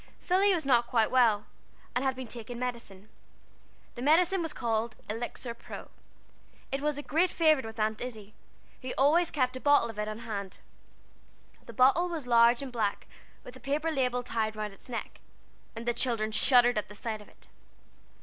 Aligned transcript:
Philly 0.19 0.51
was 0.51 0.65
not 0.65 0.87
quite 0.87 1.11
well, 1.11 1.45
and 1.93 2.03
had 2.03 2.15
been 2.15 2.25
taking 2.27 2.57
medicine. 2.57 3.07
The 3.93 4.01
medicine 4.01 4.41
was 4.41 4.51
called 4.51 4.95
Elixir 5.07 5.53
Pro. 5.53 5.91
It 6.71 6.81
was 6.81 6.97
a 6.97 7.03
great 7.03 7.29
favorite 7.29 7.67
with 7.67 7.79
Aunt 7.79 8.01
Izzie, 8.01 8.33
who 8.81 8.91
kept 9.31 9.57
a 9.57 9.59
bottle 9.59 9.91
of 9.91 9.99
it 9.99 10.07
always 10.07 10.21
on 10.23 10.27
hand. 10.27 10.57
The 11.67 11.73
bottle 11.73 12.09
was 12.09 12.25
large 12.25 12.63
and 12.63 12.71
black, 12.71 13.05
with 13.43 13.55
a 13.55 13.59
paper 13.59 13.91
label 13.91 14.23
tied 14.23 14.55
round 14.55 14.73
its 14.73 14.89
neck, 14.89 15.19
and 15.75 15.85
the 15.87 15.93
children 15.93 16.31
shuddered 16.31 16.79
at 16.79 16.89
the 16.89 16.95
sight 16.95 17.21
of 17.21 17.29
it. 17.29 17.45